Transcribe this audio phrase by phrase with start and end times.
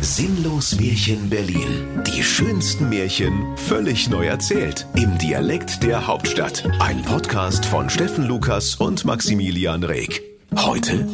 [0.00, 2.02] Sinnlos Märchen Berlin.
[2.06, 4.86] Die schönsten Märchen völlig neu erzählt.
[4.94, 6.64] Im Dialekt der Hauptstadt.
[6.78, 10.22] Ein Podcast von Steffen Lukas und Maximilian Reg.
[10.56, 11.06] Heute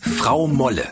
[0.00, 0.86] Frau Molle.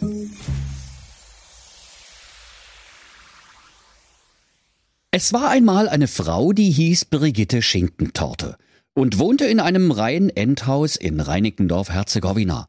[5.12, 8.56] Es war einmal eine Frau, die hieß Brigitte Schinkentorte
[8.94, 12.68] und wohnte in einem Reihen-Endhaus in Reinickendorf-Herzegowina.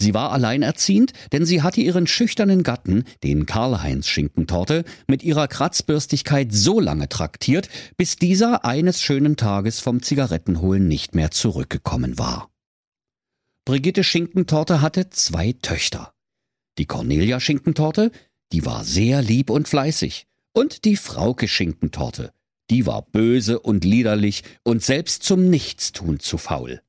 [0.00, 6.54] Sie war alleinerziehend, denn sie hatte ihren schüchternen Gatten, den Karl-Heinz Schinkentorte, mit ihrer Kratzbürstigkeit
[6.54, 7.68] so lange traktiert,
[7.98, 12.48] bis dieser eines schönen Tages vom Zigarettenholen nicht mehr zurückgekommen war.
[13.66, 16.14] Brigitte Schinkentorte hatte zwei Töchter.
[16.78, 18.10] Die Cornelia Schinkentorte,
[18.52, 22.32] die war sehr lieb und fleißig, und die Frauke Schinkentorte,
[22.70, 26.80] die war böse und liederlich und selbst zum Nichtstun zu faul.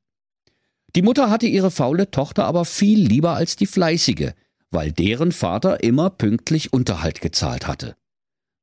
[0.95, 4.31] Die Mutter hatte ihre faule Tochter aber viel lieber als die fleißige,
[4.71, 7.95] weil deren Vater immer pünktlich Unterhalt gezahlt hatte.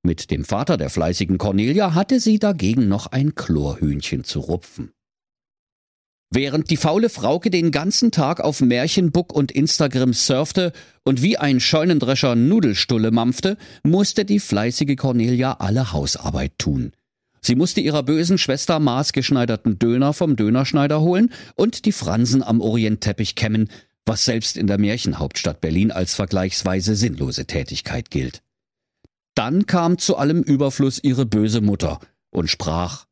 [0.03, 4.93] Mit dem Vater der fleißigen Cornelia hatte sie dagegen noch ein Chlorhühnchen zu rupfen.
[6.31, 11.59] Während die faule Frauke den ganzen Tag auf Märchenbook und Instagram surfte und wie ein
[11.59, 16.93] Scheunendrescher Nudelstulle mampfte, musste die fleißige Cornelia alle Hausarbeit tun.
[17.41, 23.35] Sie musste ihrer bösen Schwester maßgeschneiderten Döner vom Dönerschneider holen und die Fransen am Orientteppich
[23.35, 23.69] kämmen,
[24.05, 28.43] was selbst in der Märchenhauptstadt Berlin als vergleichsweise sinnlose Tätigkeit gilt.
[29.35, 32.01] Dann kam zu allem Überfluss ihre böse Mutter
[32.31, 33.07] und sprach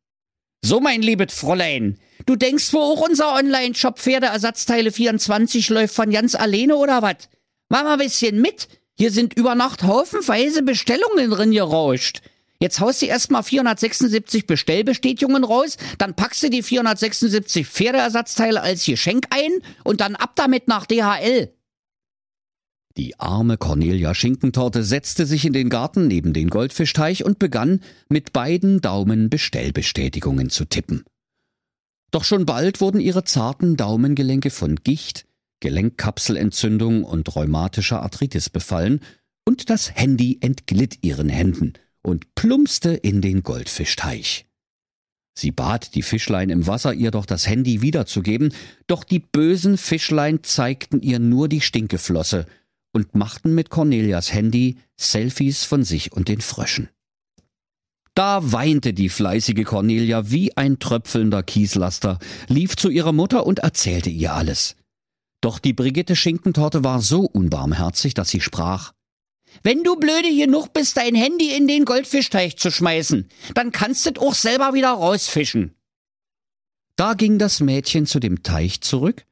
[0.64, 6.34] So, mein liebes Fräulein, du denkst, wo auch unser Online-Shop Pferdeersatzteile 24 läuft von ganz
[6.34, 7.28] alleine oder was?
[7.68, 8.68] Mach mal ein bisschen mit.
[8.94, 12.22] Hier sind über Nacht haufenweise Bestellungen drin gerauscht.
[12.58, 19.26] Jetzt haust du erstmal 476 Bestellbestätigungen raus, dann packst du die 476 Pferdeersatzteile als Geschenk
[19.30, 19.50] ein
[19.84, 21.52] und dann ab damit nach DHL.
[22.96, 28.32] Die arme Cornelia Schinkentorte setzte sich in den Garten neben den Goldfischteich und begann mit
[28.32, 31.04] beiden Daumen Bestellbestätigungen zu tippen.
[32.10, 35.26] Doch schon bald wurden ihre zarten Daumengelenke von Gicht,
[35.60, 39.00] Gelenkkapselentzündung und rheumatischer Arthritis befallen
[39.44, 41.74] und das Handy entglitt ihren Händen–
[42.06, 44.46] und plumpste in den Goldfischteich.
[45.38, 48.54] Sie bat die Fischlein im Wasser, ihr doch das Handy wiederzugeben,
[48.86, 52.46] doch die bösen Fischlein zeigten ihr nur die Stinkeflosse
[52.92, 56.88] und machten mit Cornelias Handy Selfies von sich und den Fröschen.
[58.14, 62.18] Da weinte die fleißige Cornelia wie ein tröpfelnder Kieslaster,
[62.48, 64.76] lief zu ihrer Mutter und erzählte ihr alles.
[65.42, 68.94] Doch die Brigitte Schinkentorte war so unbarmherzig, dass sie sprach
[69.62, 74.20] wenn du blöde genug bist, dein Handy in den Goldfischteich zu schmeißen, dann kannst du
[74.20, 75.74] auch selber wieder rausfischen.
[76.96, 79.26] Da ging das Mädchen zu dem Teich zurück,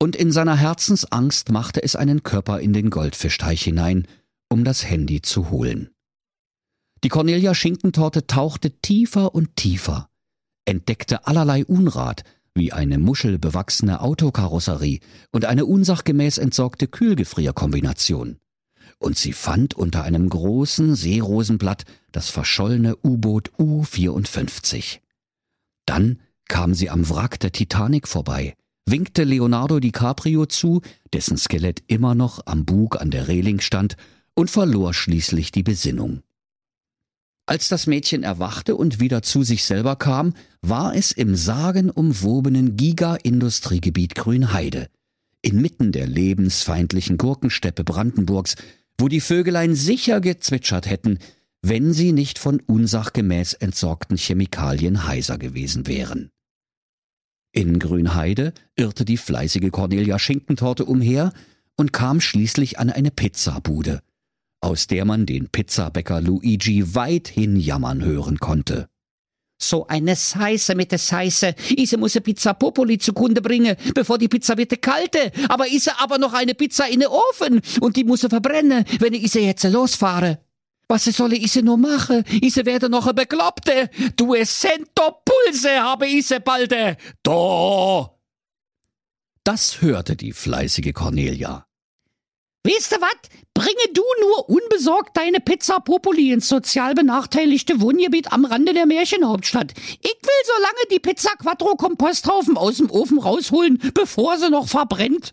[0.00, 4.06] und in seiner Herzensangst machte es einen Körper in den Goldfischteich hinein,
[4.48, 5.90] um das Handy zu holen.
[7.02, 10.08] Die Cornelia Schinkentorte tauchte tiefer und tiefer,
[10.64, 12.22] entdeckte allerlei Unrat,
[12.54, 15.00] wie eine muschelbewachsene Autokarosserie
[15.32, 18.38] und eine unsachgemäß entsorgte Kühlgefrierkombination
[18.98, 24.98] und sie fand unter einem großen Seerosenblatt das verschollene U-Boot U-54.
[25.86, 28.54] Dann kam sie am Wrack der Titanic vorbei,
[28.86, 30.80] winkte Leonardo DiCaprio zu,
[31.12, 33.96] dessen Skelett immer noch am Bug an der Reling stand,
[34.34, 36.22] und verlor schließlich die Besinnung.
[37.46, 44.14] Als das Mädchen erwachte und wieder zu sich selber kam, war es im sagenumwobenen Giga-Industriegebiet
[44.14, 44.88] Grünheide,
[45.40, 48.54] inmitten der lebensfeindlichen Gurkensteppe Brandenburgs,
[48.98, 51.18] wo die Vögelein sicher gezwitschert hätten,
[51.62, 56.30] wenn sie nicht von unsachgemäß entsorgten Chemikalien heiser gewesen wären.
[57.52, 61.32] In Grünheide irrte die fleißige Cornelia Schinkentorte umher
[61.76, 64.02] und kam schließlich an eine Pizzabude,
[64.60, 68.88] aus der man den Pizzabäcker Luigi weithin jammern hören konnte.
[69.60, 71.54] So eine Scheiße mit der Scheiße.
[71.76, 75.32] Ise muss eine Pizza Popoli zugrunde bringen, bevor die Pizza wird kalte.
[75.48, 79.24] Aber ise aber noch eine Pizza in den Ofen und die muss verbrennen, wenn ich
[79.24, 80.38] ise jetzt losfahre.
[80.86, 82.24] Was soll ise nur machen?
[82.40, 83.90] Ise werde noch eine Bekloppte.
[84.16, 86.96] Du cento Pulse habe ise balde.
[87.22, 88.08] Do!
[89.44, 91.67] Das hörte die fleißige Cornelia.
[92.68, 93.16] Weißt du was?
[93.54, 99.72] Bringe du nur unbesorgt deine Pizza Populi ins sozial benachteiligte Wohngebiet am Rande der Märchenhauptstadt.
[99.72, 104.68] Ich will so lange die Pizza Quattro Komposthaufen aus dem Ofen rausholen, bevor sie noch
[104.68, 105.32] verbrennt.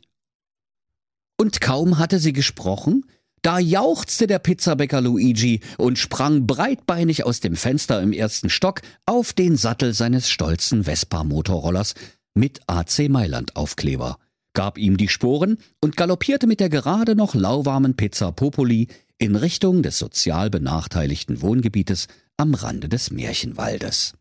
[1.37, 3.05] Und kaum hatte sie gesprochen,
[3.41, 9.33] da jauchzte der Pizzabäcker Luigi und sprang breitbeinig aus dem Fenster im ersten Stock auf
[9.33, 11.95] den Sattel seines stolzen Vespa-Motorrollers
[12.33, 14.17] mit AC Mailand Aufkleber
[14.55, 18.87] gab ihm die Sporen und galoppierte mit der gerade noch lauwarmen Pizza Popoli
[19.19, 22.07] in Richtung des sozial benachteiligten Wohngebietes
[22.37, 24.15] am Rande des Märchenwaldes.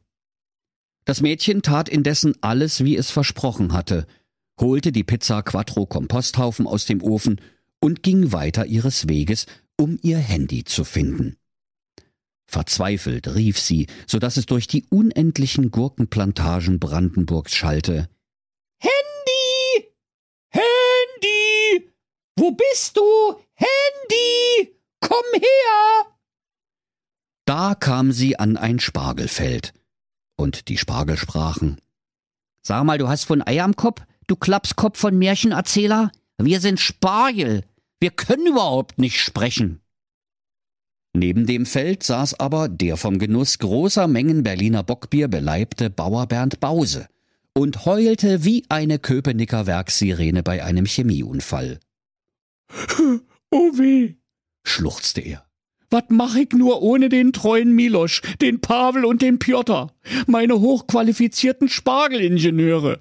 [1.06, 4.06] Das Mädchen tat indessen alles, wie es versprochen hatte,
[4.60, 7.40] holte die Pizza Quattro Komposthaufen aus dem Ofen
[7.80, 9.46] und ging weiter ihres Weges,
[9.76, 11.36] um ihr Handy zu finden.
[12.46, 18.08] Verzweifelt rief sie, so dass es durch die unendlichen Gurkenplantagen Brandenburgs schallte.
[18.78, 19.88] Handy!
[20.50, 21.90] Handy!
[22.44, 23.40] Wo bist du?
[23.54, 24.76] Handy!
[25.00, 26.14] Komm her!
[27.46, 29.72] Da kam sie an ein Spargelfeld.
[30.36, 31.80] Und die Spargel sprachen.
[32.60, 36.12] Sag mal, du hast von Ei am Kopf, du Klapskopf von Märchenerzähler?
[36.36, 37.64] Wir sind Spargel.
[37.98, 39.80] Wir können überhaupt nicht sprechen.
[41.14, 46.60] Neben dem Feld saß aber der vom Genuss großer Mengen Berliner Bockbier beleibte Bauer Bernd
[46.60, 47.08] Bause
[47.54, 51.80] und heulte wie eine Köpenicker Werkssirene bei einem Chemieunfall.
[53.50, 54.14] Oh weh,
[54.64, 55.46] schluchzte er.
[55.90, 59.94] Was mach ich nur ohne den treuen Milosch, den Pavel und den Piotr,
[60.26, 62.98] meine hochqualifizierten Spargelingenieure?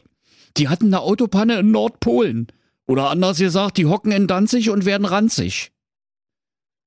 [0.58, 2.48] Die hatten eine Autopanne in Nordpolen.
[2.86, 5.72] Oder anders gesagt, die hocken in Danzig und werden ranzig.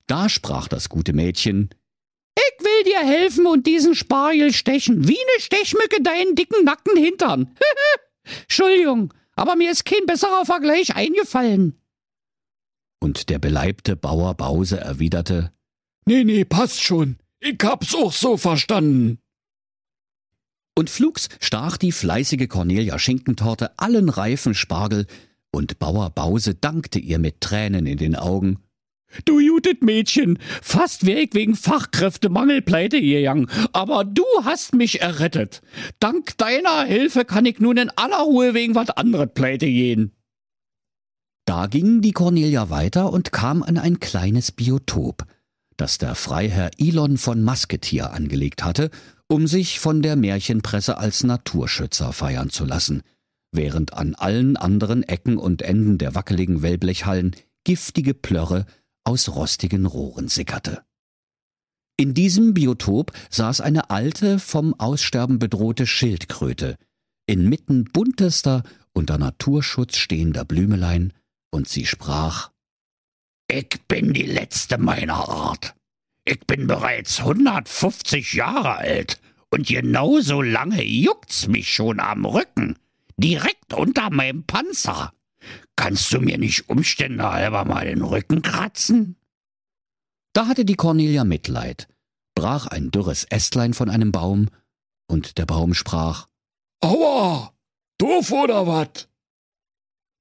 [0.07, 1.71] Da sprach das gute Mädchen,
[2.37, 7.57] ich will dir helfen und diesen Spargel stechen, wie ne Stechmücke deinen dicken nackten Hintern.
[8.43, 11.81] Entschuldigung, aber mir ist kein besserer Vergleich eingefallen.
[13.01, 15.53] Und der beleibte Bauer Bause erwiderte,
[16.07, 17.17] Nee, nee, passt schon.
[17.41, 19.19] Ich hab's auch so verstanden.
[20.79, 25.07] Und flugs stach die fleißige Cornelia Schinkentorte allen reifen Spargel,
[25.51, 28.59] und Bauer Bause dankte ihr mit Tränen in den Augen
[29.25, 35.63] Du Judith Mädchen, fast wär ich wegen Fachkräftemangel pleite gegangen, aber du hast mich errettet.
[36.01, 40.13] Dank deiner Hilfe kann ich nun in aller Ruhe wegen was anderes pleite gehen.
[41.47, 45.25] Da ging die Cornelia weiter und kam an ein kleines Biotop,
[45.77, 48.91] das der Freiherr Elon von Masketier angelegt hatte,
[49.29, 53.03] um sich von der Märchenpresse als Naturschützer feiern zu lassen,
[53.53, 58.67] während an allen anderen Ecken und Enden der wackeligen Wellblechhallen giftige Plörre
[59.05, 60.83] aus rostigen Rohren sickerte.
[61.97, 66.77] In diesem Biotop saß eine alte, vom Aussterben bedrohte Schildkröte,
[67.27, 71.13] inmitten buntester, unter Naturschutz stehender Blümelein,
[71.51, 72.51] und sie sprach
[73.49, 75.75] Ich bin die letzte meiner Art.
[76.25, 79.21] Ich bin bereits 150 Jahre alt,
[79.51, 82.77] und genauso lange juckt's mich schon am Rücken,
[83.17, 85.13] direkt unter meinem Panzer.
[85.77, 89.17] Kannst du mir nicht Umstände halber mal den Rücken kratzen?
[90.33, 91.89] Da hatte die Cornelia Mitleid,
[92.35, 94.49] brach ein dürres Ästlein von einem Baum,
[95.09, 96.27] und der Baum sprach
[96.81, 97.55] Aua,
[97.99, 99.09] doof oder wat?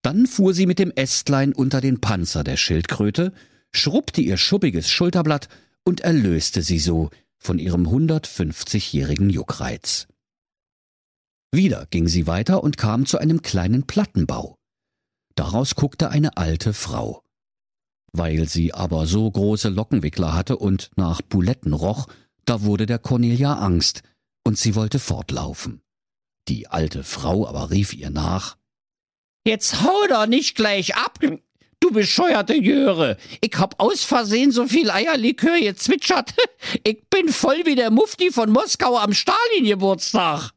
[0.05, 3.33] Dann fuhr sie mit dem Ästlein unter den Panzer der Schildkröte,
[3.71, 5.49] schrubbte ihr schuppiges Schulterblatt
[5.83, 7.09] und erlöste sie so
[7.39, 10.05] von ihrem 150-jährigen Juckreiz.
[11.51, 14.59] Wieder ging sie weiter und kam zu einem kleinen Plattenbau.
[15.33, 17.23] Daraus guckte eine alte Frau.
[18.13, 22.05] Weil sie aber so große Lockenwickler hatte und nach Buletten roch,
[22.45, 24.03] da wurde der Cornelia Angst,
[24.43, 25.81] und sie wollte fortlaufen.
[26.47, 28.55] Die alte Frau aber rief ihr nach
[29.47, 31.19] Jetzt hau doch nicht gleich ab,
[31.79, 33.17] du bescheuerte Jöre.
[33.41, 36.33] Ich hab aus Versehen so viel Eierlikör gezwitschert.
[36.83, 40.49] Ich bin voll wie der Mufti von Moskau am Stalin-Geburtstag.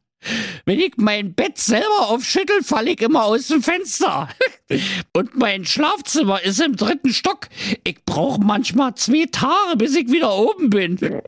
[0.64, 4.28] Wenn ich mein Bett selber aufschüttel, falle ich immer aus dem Fenster.
[5.12, 7.48] Und mein Schlafzimmer ist im dritten Stock.
[7.84, 11.22] Ich brauche manchmal zwei Tage, bis ich wieder oben bin.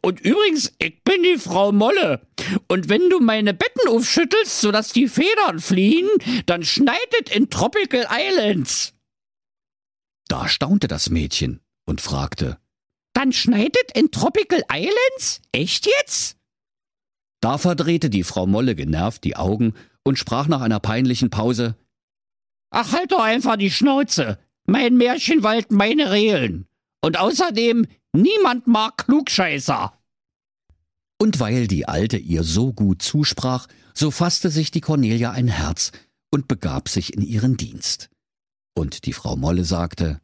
[0.00, 2.26] Und übrigens, ich bin die Frau Molle.
[2.68, 6.08] Und wenn du meine Betten aufschüttelst, sodass die Federn fliehen,
[6.46, 8.94] dann schneidet in Tropical Islands.
[10.28, 12.58] Da staunte das Mädchen und fragte,
[13.12, 15.42] Dann schneidet in Tropical Islands?
[15.52, 16.38] Echt jetzt?
[17.42, 21.76] Da verdrehte die Frau Molle genervt die Augen und sprach nach einer peinlichen Pause
[22.70, 24.38] Ach, halt doch einfach die Schnauze.
[24.64, 26.66] Mein Märchenwald, meine Regeln.
[27.02, 29.92] Und außerdem, niemand mag Klugscheißer.
[31.18, 35.92] Und weil die Alte ihr so gut zusprach, so fasste sich die Cornelia ein Herz
[36.30, 38.08] und begab sich in ihren Dienst.
[38.74, 40.21] Und die Frau Molle sagte,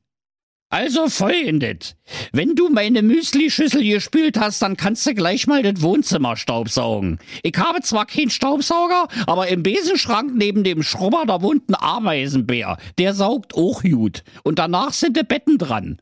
[0.71, 1.97] also folgendes.
[2.33, 7.19] Wenn du meine Müslischüssel gespült hast, dann kannst du gleich mal das Wohnzimmer staubsaugen.
[7.43, 12.77] Ich habe zwar keinen Staubsauger, aber im Besenschrank neben dem Schrubber da wohnt ein Ameisenbär.
[12.99, 14.25] Der saugt auch gut.
[14.45, 16.01] Und danach sind die Betten dran.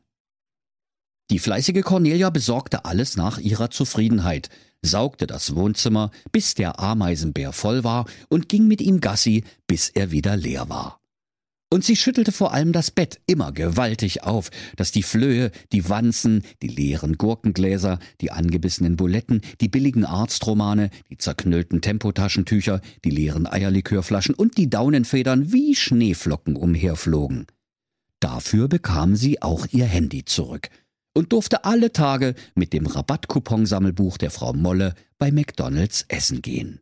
[1.29, 4.49] Die fleißige Cornelia besorgte alles nach ihrer Zufriedenheit,
[4.81, 10.11] saugte das Wohnzimmer, bis der Ameisenbär voll war und ging mit ihm Gassi, bis er
[10.11, 10.96] wieder leer war.
[11.69, 16.43] Und sie schüttelte vor allem das Bett immer gewaltig auf, dass die Flöhe, die Wanzen,
[16.61, 24.33] die leeren Gurkengläser, die angebissenen Buletten, die billigen Arztromane, die zerknüllten Tempotaschentücher, die leeren Eierlikörflaschen
[24.33, 27.47] und die Daunenfedern wie Schneeflocken umherflogen.
[28.21, 30.69] Dafür bekam sie auch ihr Handy zurück
[31.13, 36.79] und durfte alle Tage mit dem Rabattkuponsammelbuch der Frau Molle bei McDonalds essen gehen.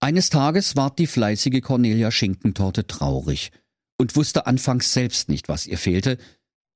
[0.00, 3.52] Eines Tages ward die fleißige Cornelia Schinkentorte traurig
[3.98, 6.18] und wusste anfangs selbst nicht, was ihr fehlte,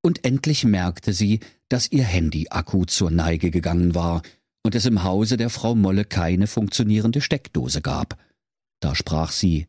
[0.02, 4.22] und endlich merkte sie, dass ihr Handy-Akku zur Neige gegangen war
[4.62, 8.16] und es im Hause der Frau Molle keine funktionierende Steckdose gab.
[8.80, 9.66] Da sprach sie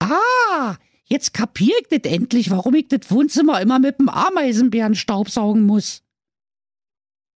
[0.00, 5.62] Ah, jetzt kapier ich das endlich, warum ich das Wohnzimmer immer mit dem Ameisenbären staubsaugen
[5.62, 6.02] muss.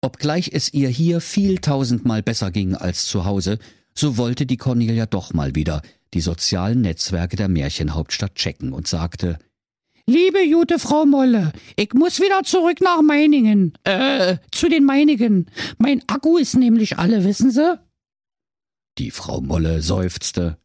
[0.01, 3.59] Obgleich es ihr hier viel tausendmal besser ging als zu Hause,
[3.97, 5.81] so wollte die Cornelia doch mal wieder
[6.13, 9.39] die sozialen Netzwerke der Märchenhauptstadt checken und sagte
[10.09, 13.77] Liebe gute Frau Molle, ich muss wieder zurück nach Meiningen.
[13.83, 15.51] Äh, zu den meinigen.
[15.79, 17.77] Mein Akku ist nämlich alle, wissen Sie?
[18.99, 20.57] Die Frau Molle seufzte.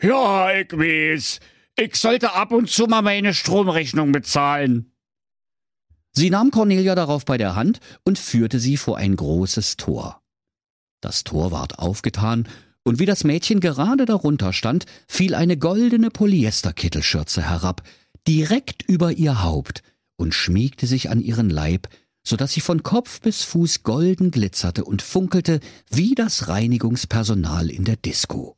[0.00, 1.40] Ja, ich weiß.
[1.76, 4.92] Ich sollte ab und zu mal meine Stromrechnung bezahlen.
[6.12, 10.22] Sie nahm Cornelia darauf bei der Hand und führte sie vor ein großes Tor.
[11.00, 12.48] Das Tor ward aufgetan
[12.84, 17.82] und wie das Mädchen gerade darunter stand, fiel eine goldene Polyesterkittelschürze herab,
[18.28, 19.82] direkt über ihr Haupt
[20.16, 21.88] und schmiegte sich an ihren Leib,
[22.22, 25.60] so dass sie von Kopf bis Fuß golden glitzerte und funkelte
[25.90, 28.56] wie das Reinigungspersonal in der Disco.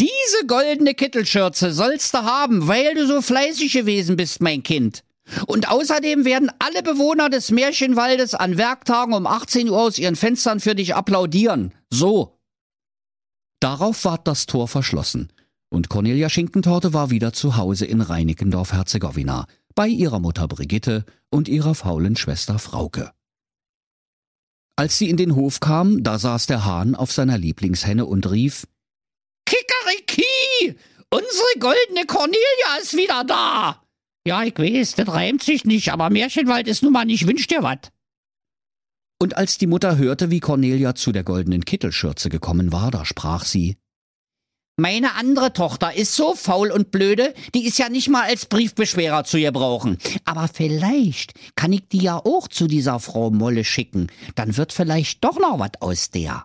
[0.00, 5.04] Diese goldene Kittelschürze sollst du haben, weil du so fleißig gewesen bist, mein Kind.
[5.46, 10.58] Und außerdem werden alle Bewohner des Märchenwaldes an Werktagen um 18 Uhr aus ihren Fenstern
[10.58, 11.72] für dich applaudieren.
[11.90, 12.39] So.
[13.60, 15.30] Darauf ward das Tor verschlossen,
[15.68, 21.74] und Cornelia Schinkentorte war wieder zu Hause in Reinickendorf-Herzegowina, bei ihrer Mutter Brigitte und ihrer
[21.74, 23.12] faulen Schwester Frauke.
[24.76, 28.66] Als sie in den Hof kam, da saß der Hahn auf seiner Lieblingshenne und rief
[29.44, 30.78] Kikeriki!
[31.10, 33.82] Unsere goldene Cornelia ist wieder da!
[34.26, 37.62] Ja, ich weiß, das reimt sich nicht, aber Märchenwald ist nun mal nicht wünsch dir
[37.62, 37.90] wat.
[39.22, 43.44] Und als die Mutter hörte, wie Cornelia zu der goldenen Kittelschürze gekommen war, da sprach
[43.44, 43.76] sie
[44.78, 49.24] Meine andere Tochter ist so faul und blöde, die ist ja nicht mal als Briefbeschwerer
[49.24, 49.98] zu ihr brauchen.
[50.24, 55.22] Aber vielleicht kann ich die ja auch zu dieser Frau Molle schicken, dann wird vielleicht
[55.22, 56.44] doch noch wat aus der.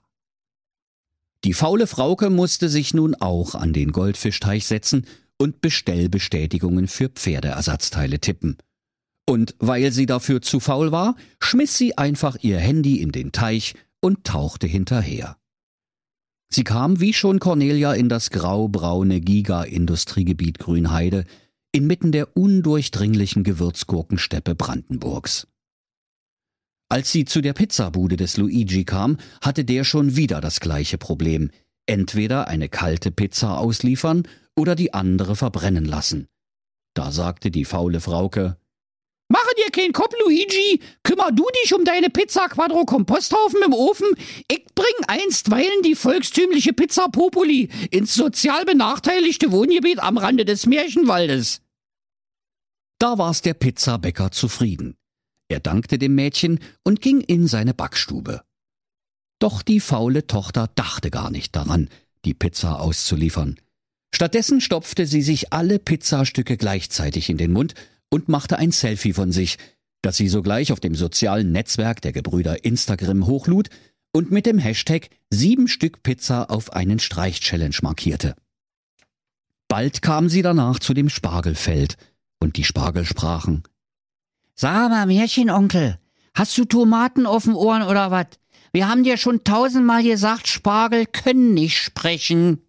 [1.46, 5.06] Die faule Frauke musste sich nun auch an den Goldfischteich setzen
[5.38, 8.58] und Bestellbestätigungen für Pferdeersatzteile tippen.
[9.28, 13.74] Und weil sie dafür zu faul war, schmiss sie einfach ihr Handy in den Teich
[14.02, 15.38] und tauchte hinterher.
[16.50, 21.26] Sie kam wie schon Cornelia in das graubraune Giga-Industriegebiet Grünheide,
[21.72, 25.48] inmitten der undurchdringlichen Gewürzgurkensteppe Brandenburgs.
[26.88, 31.50] Als sie zu der Pizzabude des Luigi kam, hatte der schon wieder das gleiche Problem.
[31.88, 36.28] Entweder eine kalte Pizza ausliefern oder die andere verbrennen lassen.
[36.94, 38.58] Da sagte die faule Frauke,
[39.28, 40.82] Mache dir keinen Kopf, Luigi.
[41.04, 44.08] Kümmer du dich um deine Pizza Quadro Komposthaufen im Ofen.
[44.50, 51.62] Ich bring einstweilen die volkstümliche Pizza Populi ins sozial benachteiligte Wohngebiet am Rande des Märchenwaldes.
[53.00, 54.96] Da war's der Pizzabäcker zufrieden.
[55.48, 58.44] Er dankte dem Mädchen und ging in seine Backstube.
[59.40, 61.90] Doch die faule Tochter dachte gar nicht daran,
[62.26, 63.60] die Pizza auszuliefern.
[64.14, 67.74] Stattdessen stopfte sie sich alle Pizzastücke gleichzeitig in den Mund
[68.10, 69.58] und machte ein Selfie von sich,
[70.02, 73.70] das sie sogleich auf dem sozialen Netzwerk der Gebrüder Instagram hochlud
[74.12, 78.36] und mit dem Hashtag sieben Stück Pizza auf einen Streich Challenge markierte.
[79.68, 81.98] Bald kam sie danach zu dem Spargelfeld
[82.40, 83.64] und die Spargel sprachen.
[84.54, 86.00] Sag mal, Märchenonkel,
[86.34, 88.40] hast du Tomaten auf den Ohren oder wat?
[88.72, 92.62] Wir haben dir schon tausendmal gesagt, Spargel können nicht sprechen.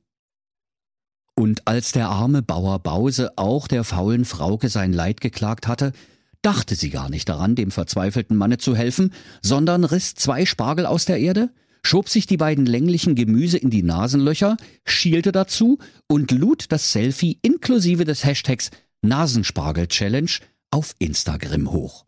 [1.39, 5.93] Und als der arme Bauer Bause auch der faulen Frauke sein Leid geklagt hatte,
[6.41, 9.13] dachte sie gar nicht daran, dem verzweifelten Manne zu helfen,
[9.43, 11.51] sondern riss zwei Spargel aus der Erde,
[11.83, 15.79] schob sich die beiden länglichen Gemüse in die Nasenlöcher, schielte dazu
[16.09, 18.71] und lud das Selfie inklusive des Hashtags
[19.03, 20.31] Nasenspargel Challenge
[20.71, 22.07] auf Instagram hoch.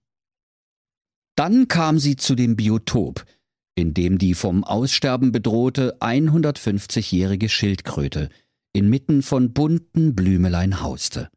[1.37, 3.25] Dann kam sie zu dem Biotop,
[3.75, 8.30] in dem die vom Aussterben bedrohte 150-jährige Schildkröte
[8.72, 11.30] inmitten von bunten Blümelein hauste.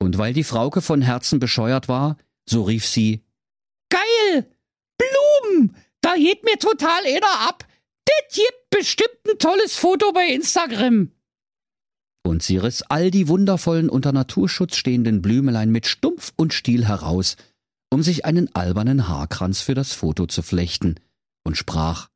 [0.00, 3.24] Und weil die Frauke von Herzen bescheuert war, so rief sie
[3.90, 4.50] Geil!
[4.98, 5.76] Blumen!
[6.00, 7.66] Da geht mir total einer ab!
[8.04, 11.10] Das gibt bestimmt ein tolles Foto bei Instagram!
[12.26, 17.36] Und sie riss all die wundervollen unter Naturschutz stehenden Blümelein mit Stumpf und Stiel heraus,
[17.90, 20.96] um sich einen albernen Haarkranz für das Foto zu flechten,
[21.44, 22.08] und sprach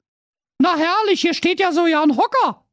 [0.59, 2.68] Na herrlich, hier steht ja so ja ein Hocker.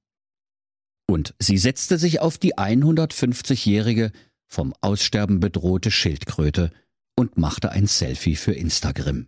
[1.07, 4.11] Und sie setzte sich auf die 150-jährige,
[4.47, 6.71] vom Aussterben bedrohte Schildkröte
[7.15, 9.27] und machte ein Selfie für Instagram.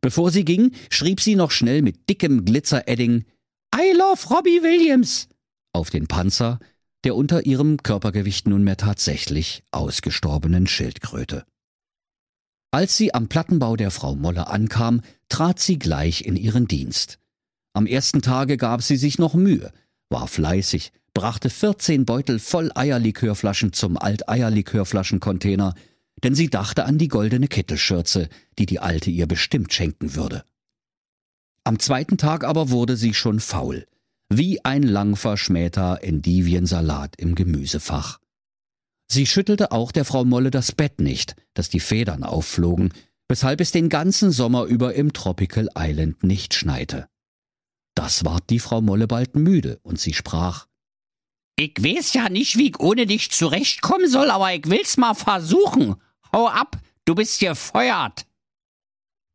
[0.00, 3.24] Bevor sie ging, schrieb sie noch schnell mit dickem Glitzeredding
[3.74, 5.28] I love Robbie Williams
[5.72, 6.58] auf den Panzer
[7.04, 11.44] der unter ihrem Körpergewicht nunmehr tatsächlich ausgestorbenen Schildkröte.
[12.72, 17.18] Als sie am Plattenbau der Frau Molle ankam, trat sie gleich in ihren Dienst.
[17.72, 19.72] Am ersten Tage gab sie sich noch Mühe,
[20.10, 25.74] war fleißig, brachte 14 Beutel voll Eierlikörflaschen zum Alteierlikörflaschencontainer,
[26.22, 30.44] denn sie dachte an die goldene Kittelschürze, die die Alte ihr bestimmt schenken würde.
[31.64, 33.86] Am zweiten Tag aber wurde sie schon faul,
[34.28, 38.18] wie ein lang verschmähter Endiviensalat im Gemüsefach.
[39.10, 42.92] Sie schüttelte auch der Frau Molle das Bett nicht, dass die Federn aufflogen,
[43.28, 47.08] weshalb es den ganzen Sommer über im Tropical Island nicht schneite.
[48.00, 50.66] Das ward die Frau Molle bald müde, und sie sprach
[51.54, 55.96] Ich weiß ja nicht, wie ich ohne dich zurechtkommen soll, aber ich will's mal versuchen.
[56.32, 58.24] Hau ab, du bist gefeuert.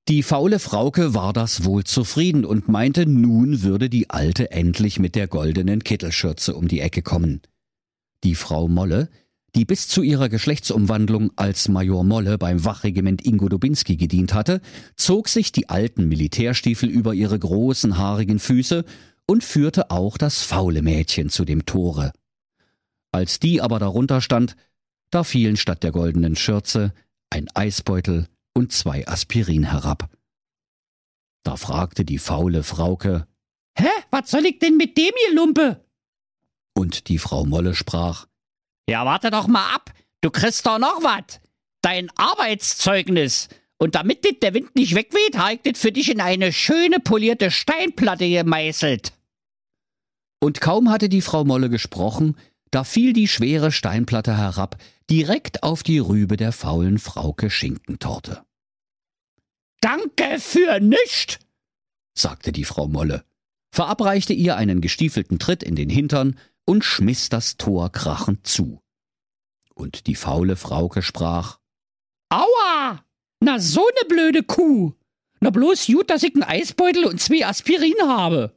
[0.08, 5.14] Die faule Frauke war das wohl zufrieden und meinte, nun würde die Alte endlich mit
[5.14, 7.44] der goldenen Kittelschürze um die Ecke kommen.
[8.24, 9.12] Die Frau Molle,
[9.56, 14.60] die bis zu ihrer Geschlechtsumwandlung als Major Molle beim Wachregiment Ingo Dubinski gedient hatte,
[14.98, 18.84] zog sich die alten Militärstiefel über ihre großen haarigen Füße
[19.26, 22.12] und führte auch das faule Mädchen zu dem Tore.
[23.14, 24.58] Als die aber darunter stand,
[25.10, 26.94] da fielen statt der goldenen Schürze
[27.30, 30.10] ein Eisbeutel und zwei Aspirin herab.
[31.44, 33.26] Da fragte die faule Frauke,
[33.78, 35.86] Hä, was soll ich denn mit dem hier Lumpe?
[36.74, 38.26] Und die Frau Molle sprach,
[38.89, 41.39] Ja, warte doch mal ab, du kriegst doch noch was.
[41.82, 43.50] Dein Arbeitszeugnis.
[43.77, 47.00] Und damit dit der Wind nicht wegweht, habe ich dit für dich in eine schöne
[47.00, 49.14] polierte Steinplatte gemeißelt.
[50.40, 52.38] Und kaum hatte die Frau Molle gesprochen,
[52.72, 54.77] da fiel die schwere Steinplatte herab,
[55.10, 58.44] direkt auf die Rübe der faulen Frauke Schinkentorte.
[59.81, 61.40] Danke für nischt,
[62.18, 63.24] sagte die Frau Molle,
[63.72, 68.82] verabreichte ihr einen gestiefelten Tritt in den Hintern und schmiss das Tor krachend zu.
[69.74, 71.60] Und die faule Frauke sprach,
[72.30, 73.04] Aua!
[73.40, 74.94] Na so ne blöde Kuh!
[75.42, 78.56] Na bloß gut, dass ich einen Eisbeutel und zwei Aspirin habe.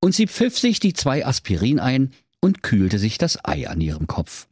[0.00, 4.06] Und sie pfiff sich die zwei Aspirin ein und kühlte sich das Ei an ihrem
[4.06, 4.48] Kopf.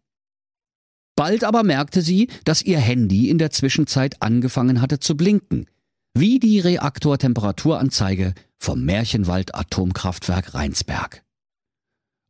[1.16, 5.66] Bald aber merkte sie, dass ihr Handy in der Zwischenzeit angefangen hatte zu blinken,
[6.14, 11.23] wie die Reaktortemperaturanzeige vom Märchenwald Atomkraftwerk Rheinsberg.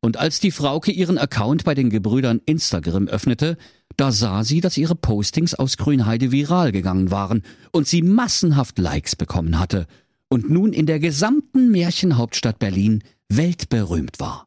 [0.05, 3.57] Und als die Frauke ihren Account bei den Gebrüdern Instagram öffnete,
[3.97, 9.17] da sah sie, dass ihre Postings aus Grünheide viral gegangen waren und sie massenhaft Likes
[9.17, 9.87] bekommen hatte
[10.29, 14.47] und nun in der gesamten Märchenhauptstadt Berlin weltberühmt war.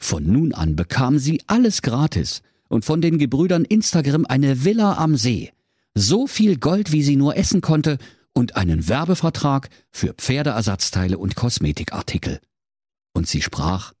[0.00, 5.16] Von nun an bekam sie alles gratis und von den Gebrüdern Instagram eine Villa am
[5.16, 5.52] See,
[5.94, 7.96] so viel Gold, wie sie nur essen konnte,
[8.34, 12.40] und einen Werbevertrag für Pferdeersatzteile und Kosmetikartikel.
[13.12, 13.92] Und sie sprach,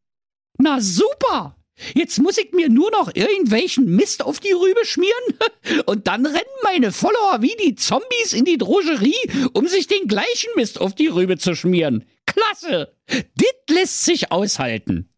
[0.58, 1.56] Na super!
[1.94, 5.24] Jetzt muss ich mir nur noch irgendwelchen Mist auf die Rübe schmieren
[5.86, 9.16] und dann rennen meine Follower wie die Zombies in die Drogerie,
[9.52, 12.04] um sich den gleichen Mist auf die Rübe zu schmieren.
[12.26, 12.94] Klasse!
[13.08, 15.08] Dit lässt sich aushalten.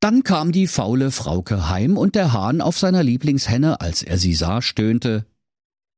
[0.00, 4.34] Dann kam die faule Frauke heim und der Hahn auf seiner Lieblingshenne, als er sie
[4.34, 5.26] sah, stöhnte.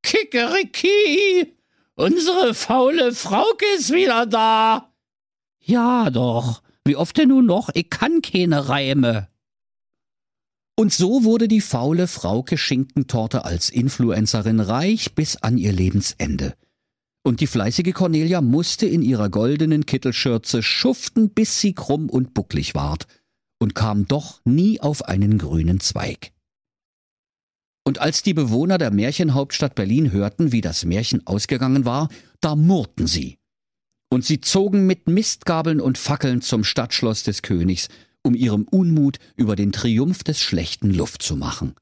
[0.02, 1.54] Kikeriki!
[1.94, 4.92] Unsere faule Frauke ist wieder da!
[5.60, 7.70] Ja doch, wie oft denn nun noch?
[7.74, 9.28] Ich kann keine Reime.
[10.76, 16.54] Und so wurde die faule Frauke Schinkentorte als Influencerin reich bis an ihr Lebensende.
[17.22, 22.74] Und die fleißige Cornelia musste in ihrer goldenen Kittelschürze schuften, bis sie krumm und bucklig
[22.74, 23.06] ward
[23.58, 26.32] und kam doch nie auf einen grünen Zweig.
[27.86, 32.08] Und als die Bewohner der Märchenhauptstadt Berlin hörten, wie das Märchen ausgegangen war,
[32.40, 33.38] da murrten sie.
[34.14, 37.88] Und sie zogen mit Mistgabeln und Fackeln zum Stadtschloss des Königs,
[38.22, 41.74] um ihrem Unmut über den Triumph des Schlechten Luft zu machen.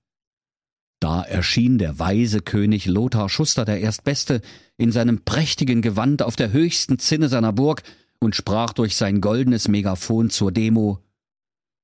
[0.98, 4.40] Da erschien der weise König Lothar Schuster der Erstbeste
[4.78, 7.82] in seinem prächtigen Gewand auf der höchsten Zinne seiner Burg
[8.18, 11.00] und sprach durch sein goldenes Megafon zur Demo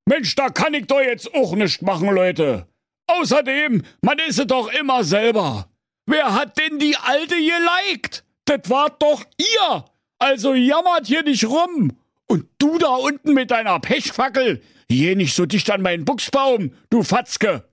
[0.06, 2.66] Mensch, da kann ich doch jetzt auch nicht machen, Leute.
[3.06, 5.68] Außerdem, man ist doch immer selber.
[6.06, 8.24] Wer hat denn die Alte geliked?
[8.46, 9.84] Das wart doch ihr.
[10.18, 11.92] Also jammert hier nicht rum.
[12.26, 17.02] Und du da unten mit deiner Pechfackel, Geh nicht so dicht an meinen Buchsbaum, du
[17.02, 17.68] Fatzke!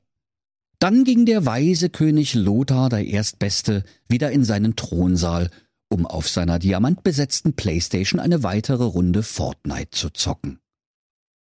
[0.79, 5.49] Dann ging der weise König Lothar der Erstbeste wieder in seinen Thronsaal,
[5.87, 10.59] um auf seiner diamantbesetzten Playstation eine weitere Runde Fortnite zu zocken.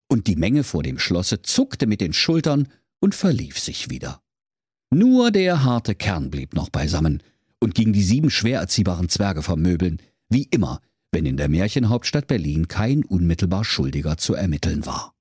[0.08, 2.68] Und die Menge vor dem Schlosse zuckte mit den Schultern
[3.00, 4.24] und verlief sich wieder.
[4.90, 7.22] Nur der harte Kern blieb noch beisammen
[7.60, 10.82] und ging die sieben schwer erziehbaren Zwerge vermöbeln, wie immer,
[11.12, 15.14] wenn in der Märchenhauptstadt Berlin kein unmittelbar Schuldiger zu ermitteln war.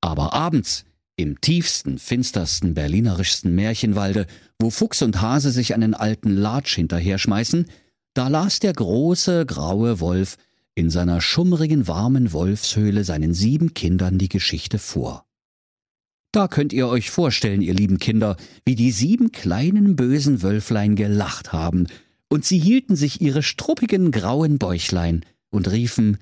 [0.00, 0.84] Aber abends,
[1.16, 4.26] im tiefsten, finstersten, berlinerischsten Märchenwalde,
[4.58, 7.66] wo Fuchs und Hase sich einen alten Latsch hinterher schmeißen,
[8.14, 10.36] da las der große, graue Wolf
[10.74, 15.26] in seiner schummrigen, warmen Wolfshöhle seinen sieben Kindern die Geschichte vor.
[16.32, 21.54] Da könnt ihr euch vorstellen, ihr lieben Kinder, wie die sieben kleinen bösen Wölflein gelacht
[21.54, 21.86] haben,
[22.28, 26.18] und sie hielten sich ihre struppigen grauen Bäuchlein und riefen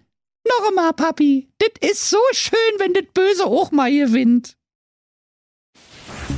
[0.69, 3.91] einmal, Papi, dit is so schön, wenn dit Böse auch mal.